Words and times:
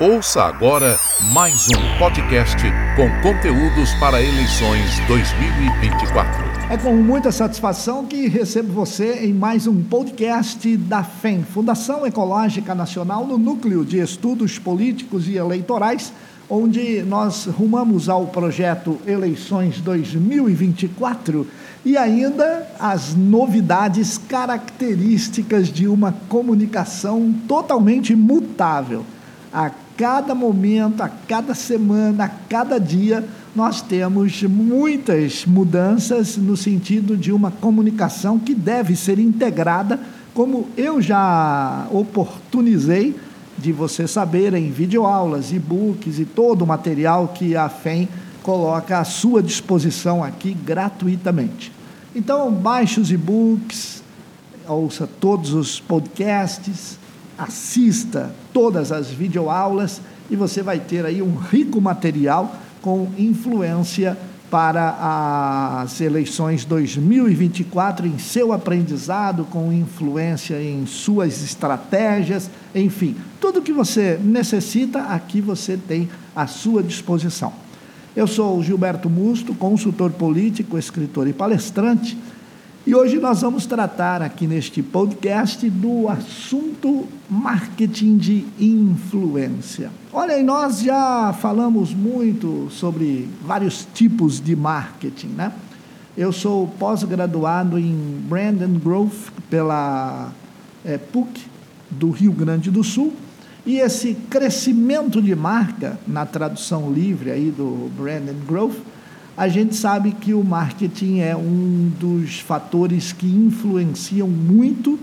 Ouça 0.00 0.42
agora 0.42 0.98
mais 1.32 1.68
um 1.68 1.98
podcast 2.00 2.56
com 2.96 3.08
conteúdos 3.22 3.94
para 4.00 4.20
eleições 4.20 4.98
2024. 5.06 6.44
É 6.68 6.76
com 6.76 6.96
muita 6.96 7.30
satisfação 7.30 8.04
que 8.04 8.26
recebo 8.26 8.72
você 8.72 9.24
em 9.24 9.32
mais 9.32 9.68
um 9.68 9.84
podcast 9.84 10.76
da 10.76 11.04
FEM, 11.04 11.44
Fundação 11.44 12.04
Ecológica 12.04 12.74
Nacional, 12.74 13.24
no 13.24 13.38
Núcleo 13.38 13.84
de 13.84 14.00
Estudos 14.00 14.58
Políticos 14.58 15.28
e 15.28 15.36
Eleitorais, 15.36 16.12
onde 16.50 17.00
nós 17.04 17.46
rumamos 17.46 18.08
ao 18.08 18.26
projeto 18.26 18.98
Eleições 19.06 19.80
2024 19.80 21.46
e 21.84 21.96
ainda 21.96 22.68
as 22.80 23.14
novidades 23.14 24.18
características 24.18 25.68
de 25.68 25.86
uma 25.86 26.10
comunicação 26.28 27.32
totalmente 27.46 28.12
mutável. 28.16 29.06
A 29.52 29.70
cada 29.96 30.34
momento, 30.34 31.02
a 31.02 31.08
cada 31.08 31.54
semana, 31.54 32.24
a 32.24 32.28
cada 32.28 32.78
dia, 32.78 33.24
nós 33.54 33.80
temos 33.80 34.42
muitas 34.42 35.44
mudanças 35.46 36.36
no 36.36 36.56
sentido 36.56 37.16
de 37.16 37.32
uma 37.32 37.50
comunicação 37.50 38.38
que 38.38 38.54
deve 38.54 38.96
ser 38.96 39.18
integrada, 39.18 40.00
como 40.34 40.68
eu 40.76 41.00
já 41.00 41.86
oportunizei 41.92 43.16
de 43.56 43.72
você 43.72 44.08
saber 44.08 44.52
em 44.54 44.70
videoaulas, 44.70 45.52
e-books 45.52 46.18
e 46.18 46.24
todo 46.24 46.62
o 46.62 46.66
material 46.66 47.28
que 47.28 47.56
a 47.56 47.68
FEM 47.68 48.08
coloca 48.42 48.98
à 48.98 49.04
sua 49.04 49.42
disposição 49.42 50.22
aqui 50.22 50.52
gratuitamente. 50.52 51.72
Então, 52.14 52.52
baixe 52.52 53.00
os 53.00 53.10
e-books, 53.12 54.02
ouça 54.68 55.08
todos 55.20 55.54
os 55.54 55.78
podcasts, 55.78 56.98
assista 57.38 58.34
todas 58.52 58.92
as 58.92 59.08
videoaulas 59.08 60.00
e 60.30 60.36
você 60.36 60.62
vai 60.62 60.78
ter 60.78 61.04
aí 61.04 61.20
um 61.20 61.34
rico 61.36 61.80
material 61.80 62.56
com 62.80 63.08
influência 63.18 64.16
para 64.50 65.80
as 65.82 66.00
eleições 66.00 66.64
2024 66.64 68.06
em 68.06 68.18
seu 68.18 68.52
aprendizado, 68.52 69.44
com 69.46 69.72
influência 69.72 70.62
em 70.62 70.86
suas 70.86 71.42
estratégias, 71.42 72.48
enfim, 72.74 73.16
tudo 73.40 73.62
que 73.62 73.72
você 73.72 74.18
necessita, 74.22 75.00
aqui 75.00 75.40
você 75.40 75.76
tem 75.76 76.08
à 76.36 76.46
sua 76.46 76.82
disposição. 76.82 77.52
Eu 78.14 78.28
sou 78.28 78.62
Gilberto 78.62 79.10
Musto, 79.10 79.54
consultor 79.54 80.12
político, 80.12 80.78
escritor 80.78 81.26
e 81.26 81.32
palestrante. 81.32 82.16
E 82.86 82.94
hoje 82.94 83.18
nós 83.18 83.40
vamos 83.40 83.64
tratar 83.64 84.20
aqui 84.20 84.46
neste 84.46 84.82
podcast 84.82 85.70
do 85.70 86.06
assunto 86.06 87.08
marketing 87.30 88.18
de 88.18 88.44
influência. 88.60 89.90
Olha, 90.12 90.42
nós 90.42 90.82
já 90.82 91.32
falamos 91.40 91.94
muito 91.94 92.68
sobre 92.70 93.26
vários 93.42 93.88
tipos 93.94 94.38
de 94.38 94.54
marketing, 94.54 95.28
né? 95.28 95.50
Eu 96.14 96.30
sou 96.30 96.68
pós-graduado 96.78 97.78
em 97.78 98.22
Brand 98.28 98.60
and 98.60 98.78
Growth 98.84 99.32
pela 99.48 100.30
é, 100.84 100.98
PUC 100.98 101.40
do 101.90 102.10
Rio 102.10 102.32
Grande 102.32 102.70
do 102.70 102.84
Sul. 102.84 103.14
E 103.64 103.78
esse 103.78 104.12
crescimento 104.28 105.22
de 105.22 105.34
marca, 105.34 105.98
na 106.06 106.26
tradução 106.26 106.92
livre 106.92 107.30
aí 107.30 107.50
do 107.50 107.90
Brand 107.96 108.28
and 108.28 108.44
Growth, 108.46 108.76
a 109.36 109.48
gente 109.48 109.74
sabe 109.74 110.12
que 110.12 110.32
o 110.32 110.44
marketing 110.44 111.18
é 111.20 111.36
um 111.36 111.90
dos 111.98 112.38
fatores 112.40 113.12
que 113.12 113.26
influenciam 113.26 114.28
muito 114.28 114.98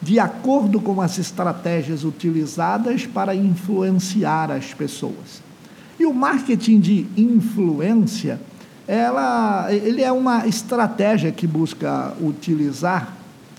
de 0.00 0.18
acordo 0.18 0.80
com 0.80 1.00
as 1.00 1.18
estratégias 1.18 2.04
utilizadas 2.04 3.06
para 3.06 3.34
influenciar 3.34 4.50
as 4.50 4.72
pessoas. 4.74 5.42
E 5.98 6.06
o 6.06 6.12
marketing 6.12 6.80
de 6.80 7.06
influência, 7.16 8.40
ela, 8.86 9.66
ele 9.72 10.02
é 10.02 10.10
uma 10.10 10.46
estratégia 10.46 11.30
que 11.30 11.46
busca 11.46 12.12
utilizar 12.20 13.16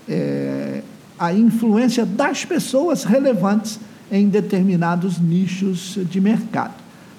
é, 0.08 0.82
a 1.18 1.32
influência 1.32 2.04
das 2.04 2.44
pessoas 2.44 3.04
relevantes 3.04 3.78
em 4.10 4.28
determinados 4.28 5.18
nichos 5.18 5.98
de 6.10 6.20
mercado, 6.20 6.74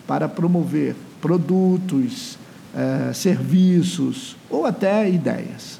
para 0.07 0.29
promover 0.29 0.95
produtos, 1.19 2.37
eh, 2.75 3.11
serviços 3.13 4.35
ou 4.49 4.65
até 4.65 5.09
ideias. 5.09 5.79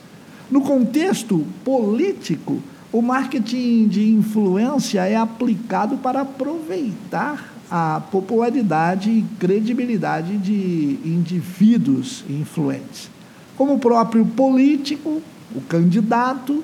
No 0.50 0.61
contexto 0.61 1.45
político, 1.63 2.61
o 2.91 3.01
marketing 3.01 3.88
de 3.88 4.09
influência 4.11 5.01
é 5.01 5.16
aplicado 5.16 5.97
para 5.97 6.22
aproveitar 6.22 7.53
a 7.69 8.00
popularidade 8.11 9.09
e 9.09 9.25
credibilidade 9.39 10.38
de 10.38 11.00
indivíduos 11.03 12.23
influentes, 12.29 13.09
como 13.57 13.73
o 13.73 13.79
próprio 13.79 14.25
político, 14.25 15.22
o 15.53 15.62
candidato, 15.62 16.63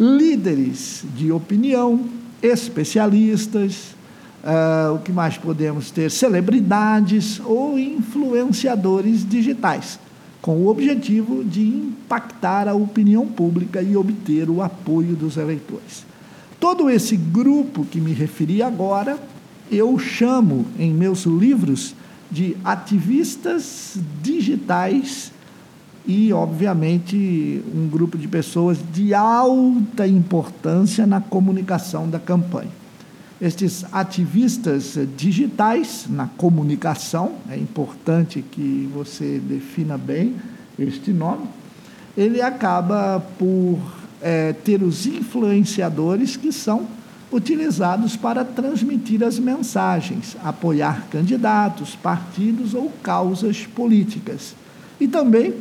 líderes 0.00 1.04
de 1.14 1.30
opinião, 1.30 2.06
especialistas, 2.42 3.94
Uh, 4.42 4.94
o 4.94 4.98
que 5.00 5.10
mais 5.10 5.36
podemos 5.36 5.90
ter? 5.90 6.10
Celebridades 6.10 7.40
ou 7.44 7.76
influenciadores 7.76 9.28
digitais, 9.28 9.98
com 10.40 10.58
o 10.58 10.68
objetivo 10.68 11.42
de 11.42 11.60
impactar 11.60 12.68
a 12.68 12.74
opinião 12.74 13.26
pública 13.26 13.82
e 13.82 13.96
obter 13.96 14.48
o 14.48 14.62
apoio 14.62 15.16
dos 15.16 15.36
eleitores. 15.36 16.06
Todo 16.60 16.88
esse 16.88 17.16
grupo 17.16 17.84
que 17.84 18.00
me 18.00 18.12
referi 18.12 18.62
agora, 18.62 19.18
eu 19.70 19.98
chamo 19.98 20.66
em 20.78 20.94
meus 20.94 21.24
livros 21.24 21.94
de 22.30 22.56
ativistas 22.64 23.96
digitais 24.22 25.32
e, 26.06 26.32
obviamente, 26.32 27.62
um 27.74 27.88
grupo 27.88 28.16
de 28.16 28.28
pessoas 28.28 28.78
de 28.92 29.12
alta 29.12 30.06
importância 30.06 31.06
na 31.06 31.20
comunicação 31.20 32.08
da 32.08 32.20
campanha 32.20 32.70
estes 33.40 33.84
ativistas 33.92 34.98
digitais 35.16 36.06
na 36.08 36.26
comunicação, 36.26 37.36
é 37.48 37.56
importante 37.56 38.42
que 38.42 38.88
você 38.92 39.38
defina 39.38 39.96
bem 39.96 40.34
este 40.78 41.12
nome, 41.12 41.46
ele 42.16 42.42
acaba 42.42 43.20
por 43.38 43.78
é, 44.20 44.52
ter 44.52 44.82
os 44.82 45.06
influenciadores 45.06 46.36
que 46.36 46.52
são 46.52 46.86
utilizados 47.30 48.16
para 48.16 48.44
transmitir 48.44 49.22
as 49.22 49.38
mensagens, 49.38 50.36
apoiar 50.42 51.06
candidatos, 51.10 51.94
partidos 51.94 52.74
ou 52.74 52.90
causas 53.02 53.66
políticas. 53.66 54.54
E 54.98 55.06
também 55.06 55.54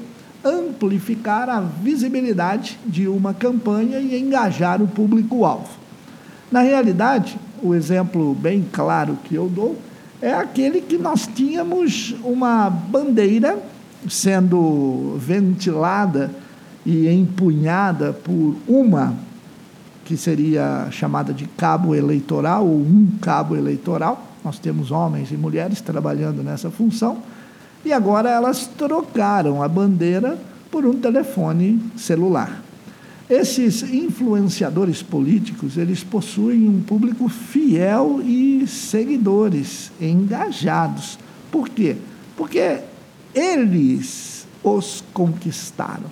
amplificar 0.44 1.50
a 1.50 1.59
visibilidade 1.59 2.80
de 2.86 3.08
uma 3.08 3.34
campanha 3.34 4.00
e 4.00 4.20
engajar 4.20 4.82
o 4.82 4.88
público-alvo. 4.88 5.70
Na 6.52 6.62
realidade, 6.62 7.38
o 7.62 7.73
exemplo 7.73 8.34
bem 8.35 8.66
claro 8.72 9.18
que 9.23 9.35
eu 9.35 9.47
dou 9.47 9.78
é 10.22 10.34
aquele 10.34 10.81
que 10.81 10.97
nós 10.97 11.28
tínhamos 11.28 12.16
uma 12.23 12.69
bandeira 12.69 13.57
sendo 14.09 15.16
ventilada 15.18 16.31
e 16.85 17.07
empunhada 17.07 18.13
por 18.13 18.56
uma 18.67 19.16
que 20.06 20.16
seria 20.16 20.88
chamada 20.90 21.34
de 21.34 21.46
cabo 21.46 21.94
eleitoral 21.94 22.66
ou 22.66 22.78
um 22.78 23.09
cabo 23.22 23.56
eleitoral. 23.56 24.25
Nós 24.44 24.57
temos 24.57 24.90
homens 24.90 25.31
e 25.31 25.35
mulheres 25.35 25.81
trabalhando 25.81 26.41
nessa 26.41 26.72
função 26.72 27.17
e 27.84 27.91
agora 27.91 28.29
elas 28.29 28.67
trocaram 28.78 29.62
a 29.62 29.67
bandeira 29.67 30.38
por 30.72 30.85
um 30.85 30.94
telefone 30.94 31.81
celular. 31.97 32.62
Esses 33.30 33.84
influenciadores 33.84 35.04
políticos, 35.04 35.78
eles 35.78 36.02
possuem 36.02 36.68
um 36.68 36.82
público 36.82 37.28
fiel 37.28 38.22
e 38.24 38.66
seguidores 38.66 39.92
engajados. 40.00 41.20
Por 41.52 41.68
quê? 41.68 41.97
Porque 42.38 42.79
eles 43.35 44.47
os 44.64 45.03
conquistaram. 45.14 46.06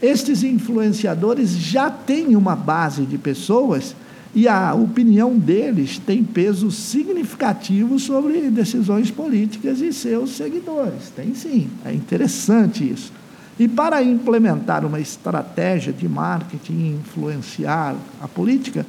Estes 0.00 0.42
influenciadores 0.42 1.50
já 1.50 1.90
têm 1.90 2.34
uma 2.34 2.56
base 2.56 3.02
de 3.02 3.18
pessoas 3.18 3.94
e 4.34 4.48
a 4.48 4.72
opinião 4.74 5.38
deles 5.38 5.98
tem 5.98 6.24
peso 6.24 6.70
significativo 6.70 7.98
sobre 7.98 8.50
decisões 8.50 9.10
políticas 9.10 9.82
e 9.82 9.92
seus 9.92 10.30
seguidores. 10.30 11.10
Tem 11.14 11.34
sim, 11.34 11.68
é 11.84 11.92
interessante 11.92 12.90
isso. 12.90 13.12
E 13.58 13.68
para 13.68 14.02
implementar 14.02 14.84
uma 14.84 14.98
estratégia 14.98 15.92
de 15.92 16.08
marketing 16.08 16.72
e 16.72 16.88
influenciar 16.94 17.94
a 18.20 18.26
política, 18.26 18.86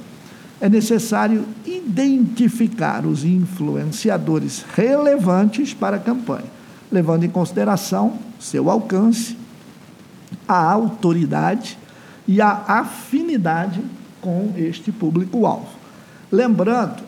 é 0.61 0.69
necessário 0.69 1.45
identificar 1.65 3.05
os 3.05 3.25
influenciadores 3.25 4.65
relevantes 4.73 5.73
para 5.73 5.97
a 5.97 5.99
campanha, 5.99 6.45
levando 6.91 7.25
em 7.25 7.29
consideração 7.29 8.17
seu 8.39 8.69
alcance, 8.69 9.37
a 10.47 10.71
autoridade 10.71 11.77
e 12.27 12.41
a 12.41 12.63
afinidade 12.67 13.81
com 14.21 14.53
este 14.55 14.91
público-alvo. 14.91 15.67
Lembrando 16.31 17.03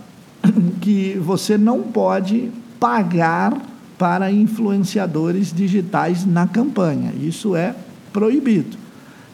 que 0.81 1.17
você 1.19 1.57
não 1.57 1.81
pode 1.81 2.51
pagar 2.79 3.53
para 3.97 4.31
influenciadores 4.31 5.53
digitais 5.53 6.25
na 6.25 6.47
campanha. 6.47 7.13
Isso 7.19 7.55
é 7.55 7.75
proibido. 8.11 8.77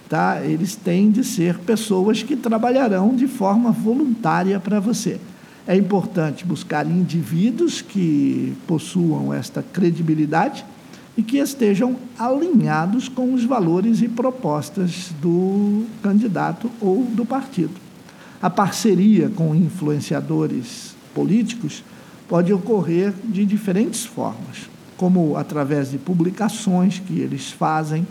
Tá? 0.08 0.42
Eles 0.44 0.76
têm 0.76 1.10
de 1.10 1.24
ser 1.24 1.58
pessoas 1.60 2.22
que 2.22 2.36
trabalharão 2.36 3.16
de 3.16 3.28
forma 3.28 3.72
voluntária 3.72 4.60
para 4.60 4.80
você. 4.80 5.20
É 5.66 5.76
importante 5.76 6.46
buscar 6.46 6.86
indivíduos 6.86 7.82
que 7.82 8.54
possuam 8.68 9.34
esta 9.34 9.64
credibilidade 9.64 10.66
e 11.16 11.24
que 11.24 11.38
estejam 11.38 11.96
alinhados 12.18 13.08
com 13.08 13.34
os 13.34 13.44
valores 13.44 14.02
e 14.02 14.08
propostas 14.08 15.12
do 15.22 15.86
candidato 16.02 16.70
ou 16.82 17.04
do 17.04 17.26
partido. 17.26 17.74
A 18.42 18.50
parceria 18.50 19.30
com 19.30 19.56
influenciadores 19.56 20.96
políticos 21.14 21.84
pode 22.32 22.54
ocorrer 22.54 23.14
de 23.26 23.46
diferentes 23.46 24.06
formas, 24.06 24.70
como 24.96 25.36
através 25.36 25.92
de 25.92 25.98
publicações 25.98 26.98
que 26.98 27.20
eles 27.20 27.52
fazem, 27.52 28.08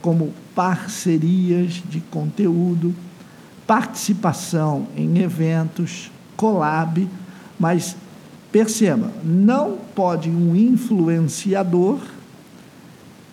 como 0.00 0.32
parcerias 0.54 1.82
de 1.86 2.00
conteúdo, 2.00 2.94
participação 3.66 4.86
em 4.96 5.18
eventos, 5.18 6.10
collab, 6.34 7.06
mas 7.60 7.94
perceba, 8.50 9.12
não 9.22 9.76
pode 9.94 10.30
um 10.30 10.56
influenciador 10.56 12.00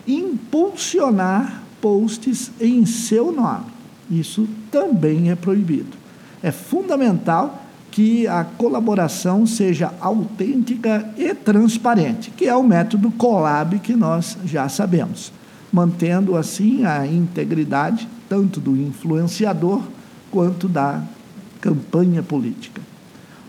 impulsionar 0.06 1.62
posts 1.80 2.50
em 2.60 2.84
seu 2.84 3.32
nome. 3.32 3.64
Isso 4.10 4.46
também 4.70 5.30
é 5.30 5.34
proibido. 5.34 5.96
É 6.42 6.52
fundamental 6.52 7.65
que 7.96 8.28
a 8.28 8.44
colaboração 8.44 9.46
seja 9.46 9.90
autêntica 10.02 11.08
e 11.16 11.34
transparente, 11.34 12.30
que 12.30 12.44
é 12.44 12.54
o 12.54 12.62
método 12.62 13.10
Colab 13.10 13.78
que 13.78 13.96
nós 13.96 14.36
já 14.44 14.68
sabemos, 14.68 15.32
mantendo 15.72 16.36
assim 16.36 16.84
a 16.84 17.06
integridade 17.06 18.06
tanto 18.28 18.60
do 18.60 18.76
influenciador 18.76 19.80
quanto 20.30 20.68
da 20.68 21.02
campanha 21.58 22.22
política. 22.22 22.82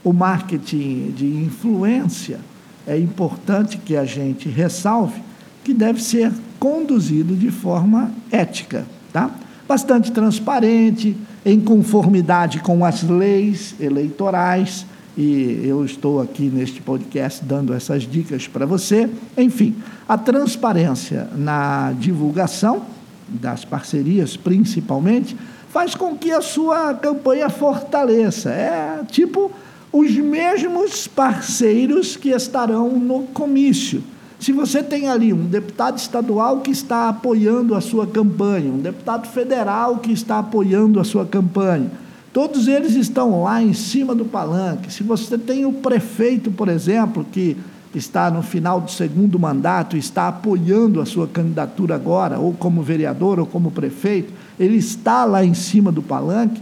O 0.01 0.13
marketing 0.13 1.11
de 1.11 1.27
influência 1.27 2.39
é 2.87 2.97
importante 2.97 3.77
que 3.77 3.97
a 3.97 4.05
gente 4.05 4.47
ressalve 4.47 5.21
que 5.61 5.73
deve 5.73 6.01
ser 6.01 6.31
conduzido 6.57 7.35
de 7.35 7.51
forma 7.51 8.13
ética, 8.31 8.85
tá? 9.11 9.29
Bastante 9.67 10.09
transparente, 10.09 11.17
em 11.47 11.61
conformidade 11.61 12.59
com 12.59 12.83
as 12.83 13.03
leis 13.03 13.73
eleitorais, 13.79 14.85
e 15.17 15.61
eu 15.63 15.85
estou 15.85 16.21
aqui 16.21 16.43
neste 16.43 16.81
podcast 16.81 17.41
dando 17.41 17.73
essas 17.73 18.03
dicas 18.03 18.49
para 18.49 18.65
você. 18.65 19.09
Enfim, 19.37 19.73
a 20.09 20.17
transparência 20.17 21.29
na 21.33 21.93
divulgação 21.97 22.81
das 23.29 23.63
parcerias, 23.63 24.35
principalmente, 24.35 25.37
faz 25.69 25.95
com 25.95 26.17
que 26.17 26.33
a 26.33 26.41
sua 26.41 26.93
campanha 26.93 27.49
fortaleça. 27.49 28.49
É 28.49 28.99
tipo 29.09 29.49
os 29.89 30.11
mesmos 30.17 31.07
parceiros 31.07 32.17
que 32.17 32.31
estarão 32.31 32.99
no 32.99 33.21
comício. 33.27 34.03
Se 34.39 34.51
você 34.51 34.83
tem 34.83 35.09
ali 35.09 35.33
um 35.33 35.45
deputado 35.45 35.97
estadual 35.97 36.61
que 36.61 36.69
está 36.69 37.09
apoiando 37.09 37.73
a 37.73 37.81
sua 37.81 38.05
campanha, 38.05 38.71
um 38.71 38.79
deputado 38.79 39.27
federal 39.27 39.97
que 39.97 40.11
está 40.11 40.39
apoiando 40.39 40.99
a 40.99 41.03
sua 41.03 41.25
campanha, 41.25 41.89
todos 42.31 42.67
eles 42.67 42.93
estão 42.93 43.43
lá 43.43 43.61
em 43.61 43.73
cima 43.73 44.13
do 44.13 44.25
palanque. 44.25 44.93
Se 44.93 45.01
você 45.01 45.37
tem 45.37 45.65
o 45.65 45.73
prefeito, 45.73 46.51
por 46.51 46.69
exemplo, 46.69 47.25
que 47.31 47.57
está 47.95 48.29
no 48.29 48.43
final 48.43 48.79
do 48.79 48.91
segundo 48.91 49.39
mandato 49.39 49.95
e 49.95 49.99
está 49.99 50.27
apoiando 50.27 51.01
a 51.01 51.05
sua 51.05 51.27
candidatura 51.27 51.95
agora, 51.95 52.37
ou 52.37 52.53
como 52.53 52.83
vereador 52.83 53.39
ou 53.39 53.45
como 53.45 53.71
prefeito, 53.71 54.31
ele 54.59 54.77
está 54.77 55.25
lá 55.25 55.43
em 55.43 55.55
cima 55.55 55.91
do 55.91 56.03
palanque. 56.03 56.61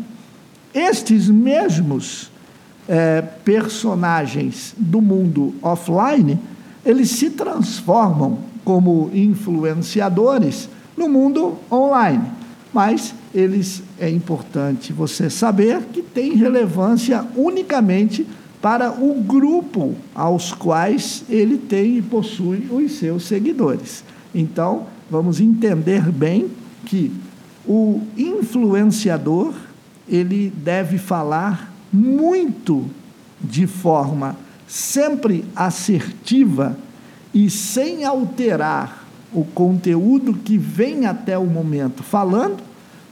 Estes 0.73 1.27
mesmos 1.29 2.31
é, 2.87 3.21
personagens 3.21 4.73
do 4.77 5.01
mundo 5.01 5.53
offline 5.61 6.39
eles 6.85 7.09
se 7.09 7.31
transformam 7.31 8.39
como 8.63 9.09
influenciadores 9.13 10.69
no 10.95 11.09
mundo 11.09 11.57
online. 11.71 12.23
Mas 12.73 13.15
eles 13.33 13.81
é 13.99 14.09
importante 14.09 14.91
você 14.93 15.29
saber 15.29 15.81
que 15.93 16.01
tem 16.01 16.35
relevância 16.35 17.25
unicamente 17.35 18.27
para 18.61 18.91
o 18.91 19.21
grupo 19.21 19.95
aos 20.13 20.51
quais 20.51 21.23
ele 21.29 21.57
tem 21.57 21.97
e 21.97 22.01
possui 22.01 22.67
os 22.69 22.93
seus 22.93 23.25
seguidores. 23.25 24.03
Então, 24.33 24.87
vamos 25.09 25.39
entender 25.39 26.01
bem 26.11 26.49
que 26.85 27.11
o 27.67 28.01
influenciador 28.17 29.53
ele 30.07 30.51
deve 30.63 30.97
falar 30.97 31.73
muito 31.91 32.85
de 33.41 33.65
forma 33.65 34.35
sempre 34.67 35.45
assertiva 35.55 36.77
e 37.33 37.49
sem 37.49 38.03
alterar 38.03 39.05
o 39.33 39.43
conteúdo 39.43 40.33
que 40.33 40.57
vem 40.57 41.05
até 41.05 41.37
o 41.37 41.45
momento 41.45 42.01
falando 42.01 42.57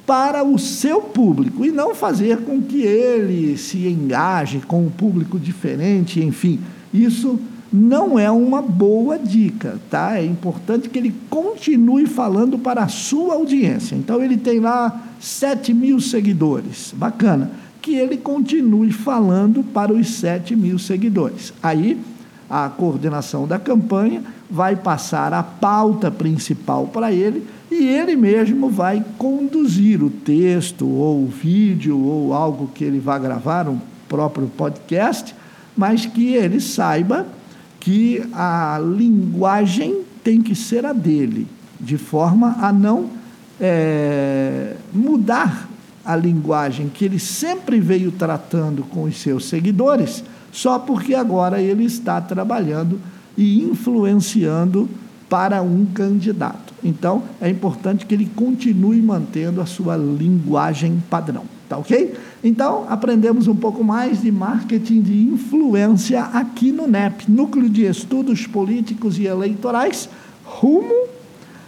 para 0.05 0.43
o 0.43 0.57
seu 0.57 1.01
público 1.01 1.65
e 1.65 1.71
não 1.71 1.93
fazer 1.95 2.39
com 2.39 2.61
que 2.61 2.81
ele 2.81 3.57
se 3.57 3.87
engaje 3.87 4.59
com 4.59 4.85
um 4.85 4.89
público 4.89 5.39
diferente, 5.39 6.21
enfim, 6.21 6.59
isso 6.93 7.39
não 7.71 8.19
é 8.19 8.29
uma 8.29 8.61
boa 8.61 9.17
dica, 9.17 9.79
tá? 9.89 10.17
É 10.17 10.25
importante 10.25 10.89
que 10.89 10.99
ele 10.99 11.13
continue 11.29 12.05
falando 12.05 12.59
para 12.59 12.83
a 12.83 12.87
sua 12.87 13.33
audiência. 13.33 13.95
Então 13.95 14.21
ele 14.21 14.37
tem 14.37 14.59
lá 14.59 15.07
7 15.19 15.73
mil 15.73 15.99
seguidores, 15.99 16.93
bacana 16.95 17.49
que 17.83 17.95
ele 17.95 18.15
continue 18.15 18.93
falando 18.93 19.61
para 19.61 19.91
os 19.91 20.15
7 20.15 20.55
mil 20.55 20.79
seguidores. 20.79 21.53
Aí, 21.61 21.99
a 22.49 22.69
coordenação 22.69 23.45
da 23.45 23.59
campanha 23.59 24.23
vai 24.49 24.77
passar 24.77 25.33
a 25.33 25.43
pauta 25.43 26.09
principal 26.09 26.87
para 26.87 27.11
ele 27.11 27.45
e 27.69 27.85
ele 27.89 28.15
mesmo 28.15 28.69
vai 28.69 29.03
conduzir 29.17 30.01
o 30.01 30.09
texto 30.09 30.87
ou 30.87 31.23
o 31.23 31.27
vídeo 31.27 31.99
ou 31.99 32.33
algo 32.33 32.69
que 32.73 32.85
ele 32.85 32.99
vai 32.99 33.19
gravar, 33.19 33.67
um 33.67 33.79
próprio 34.07 34.47
podcast, 34.47 35.35
mas 35.75 36.05
que 36.05 36.35
ele 36.35 36.61
saiba 36.61 37.27
que 37.81 38.23
a 38.31 38.79
linguagem 38.81 40.03
tem 40.23 40.41
que 40.41 40.55
ser 40.55 40.85
a 40.85 40.93
dele, 40.93 41.47
de 41.81 41.97
forma 41.97 42.55
a 42.61 42.71
não 42.71 43.09
é, 43.59 44.77
mudar 44.93 45.72
a 46.05 46.15
linguagem 46.15 46.89
que 46.89 47.05
ele 47.05 47.19
sempre 47.19 47.79
veio 47.79 48.11
tratando 48.11 48.83
com 48.83 49.03
os 49.03 49.17
seus 49.19 49.45
seguidores, 49.45 50.23
só 50.51 50.77
porque 50.77 51.15
agora 51.15 51.61
ele 51.61 51.85
está 51.85 52.19
trabalhando 52.19 52.99
e 53.37 53.61
influenciando 53.63 54.89
para 55.29 55.61
um 55.61 55.85
candidato. 55.85 56.73
Então, 56.83 57.23
é 57.41 57.49
importante 57.49 58.05
que 58.05 58.13
ele 58.13 58.29
continue 58.35 59.01
mantendo 59.01 59.61
a 59.61 59.65
sua 59.65 59.95
linguagem 59.95 61.01
padrão, 61.09 61.45
tá 61.67 61.77
ok? 61.77 62.13
Então, 62.43 62.85
aprendemos 62.89 63.47
um 63.47 63.55
pouco 63.55 63.83
mais 63.83 64.21
de 64.21 64.31
marketing 64.31 65.01
de 65.01 65.23
influência 65.23 66.21
aqui 66.21 66.71
no 66.71 66.85
NEP, 66.87 67.31
Núcleo 67.31 67.69
de 67.69 67.85
Estudos 67.85 68.45
Políticos 68.45 69.17
e 69.17 69.25
Eleitorais, 69.25 70.09
rumo 70.43 71.02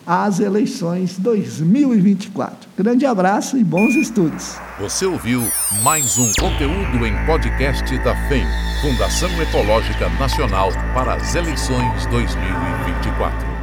às 0.05 0.39
eleições 0.39 1.17
2024. 1.17 2.69
Grande 2.77 3.05
abraço 3.05 3.57
e 3.57 3.63
bons 3.63 3.95
estudos. 3.95 4.57
Você 4.79 5.05
ouviu 5.05 5.41
mais 5.81 6.17
um 6.17 6.31
conteúdo 6.39 7.05
em 7.05 7.25
podcast 7.25 7.97
da 7.99 8.15
FEM, 8.27 8.45
Fundação 8.81 9.29
Ecológica 9.41 10.09
Nacional 10.19 10.71
para 10.93 11.15
as 11.15 11.33
eleições 11.35 12.05
2024. 12.07 13.54